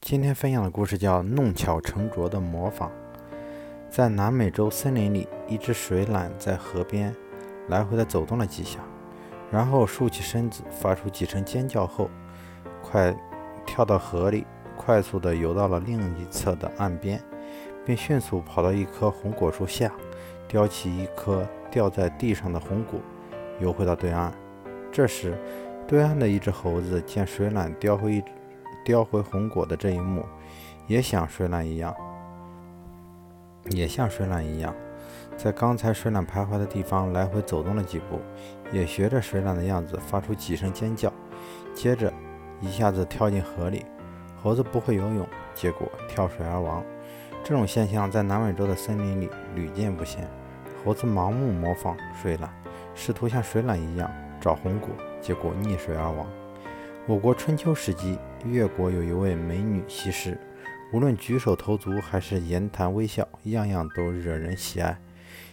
[0.00, 2.88] 今天分享的故事叫《弄巧成拙的模仿》。
[3.88, 7.14] 在南美洲森林里，一只水獭在河边
[7.68, 8.80] 来回地走动了几下，
[9.50, 12.10] 然后竖起身子，发出几声尖叫后，
[12.82, 13.16] 快
[13.64, 14.44] 跳到河里，
[14.76, 17.22] 快速地游到了另一侧的岸边，
[17.84, 19.92] 并迅速跑到一棵红果树下，
[20.48, 22.98] 叼起一颗掉在地上的红果，
[23.60, 24.32] 游回到对岸。
[24.90, 25.38] 这时，
[25.86, 28.24] 对岸的一只猴子见水獭叼回一。
[28.86, 30.24] 叼回红果的这一幕，
[30.86, 31.92] 也像水獭一样，
[33.70, 34.72] 也像水獭一样，
[35.36, 38.20] 在刚才水獭徘徊的地方来回走动了几步，
[38.70, 41.12] 也学着水獭的样子发出几声尖叫，
[41.74, 42.12] 接着
[42.60, 43.84] 一下子跳进河里。
[44.40, 46.84] 猴子不会游泳，结果跳水而亡。
[47.42, 50.30] 这种现象在南美洲的森林里屡见不鲜。
[50.84, 52.48] 猴子盲目模仿水獭，
[52.94, 54.08] 试图像水獭一样
[54.40, 54.90] 找红果，
[55.20, 56.24] 结果溺水而亡。
[57.08, 60.36] 我国春秋时期，越国有一位美女西施，
[60.92, 64.98] 无论举手投足还是言谈微笑，样样都惹人喜爱。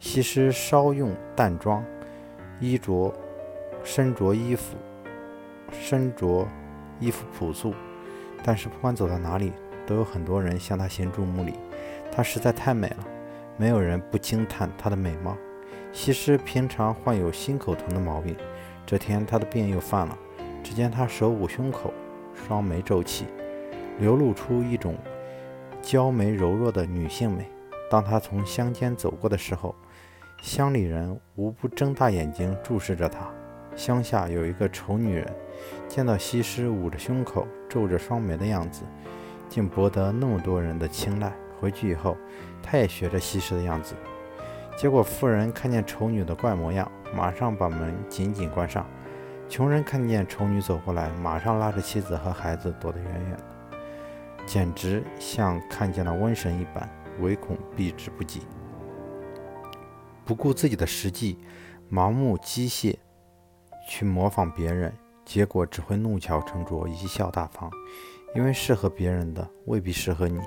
[0.00, 1.84] 西施稍用淡妆，
[2.58, 3.14] 衣着
[3.84, 4.76] 身着衣服
[5.70, 6.48] 身着
[6.98, 7.72] 衣服朴素，
[8.42, 9.52] 但是不管走到哪里，
[9.86, 11.52] 都有很多人向她行注目礼。
[12.10, 13.06] 她实在太美了，
[13.56, 15.36] 没有人不惊叹她的美貌。
[15.92, 18.36] 西施平常患有心口疼的毛病，
[18.84, 20.18] 这天她的病又犯了。
[20.66, 21.94] 只见他手捂胸口，
[22.34, 23.26] 双眉皱起，
[24.00, 24.96] 流露出一种
[25.80, 27.48] 娇美柔弱的女性美。
[27.88, 29.72] 当他从乡间走过的时候，
[30.42, 33.30] 乡里人无不睁大眼睛注视着他。
[33.76, 35.32] 乡下有一个丑女人，
[35.86, 38.82] 见到西施捂着胸口、皱着双眉的样子，
[39.48, 41.32] 竟博得那么多人的青睐。
[41.60, 42.16] 回去以后，
[42.60, 43.94] 她也学着西施的样子。
[44.76, 48.84] 结果妇人看见丑女的怪模样，马上把门紧紧关上。
[49.48, 53.76] 穷人看见丑女走过来，马上拉着妻子和孩子躲得远远的，
[54.44, 56.88] 简直像看见了瘟神一般，
[57.20, 58.42] 唯恐避之不及。
[60.24, 61.38] 不顾自己的实际，
[61.90, 62.96] 盲目机械
[63.88, 64.92] 去模仿别人，
[65.24, 67.70] 结果只会弄巧成拙，贻笑大方。
[68.34, 70.40] 因为适合别人的未必适合你。